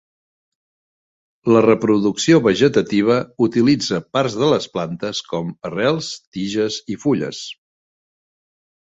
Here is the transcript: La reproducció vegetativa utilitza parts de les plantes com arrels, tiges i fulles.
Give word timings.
La 1.55 1.61
reproducció 1.65 2.39
vegetativa 2.47 3.19
utilitza 3.49 4.01
parts 4.19 4.39
de 4.43 4.51
les 4.55 4.69
plantes 4.79 5.23
com 5.31 5.55
arrels, 5.73 6.13
tiges 6.41 6.83
i 6.97 7.03
fulles. 7.07 7.49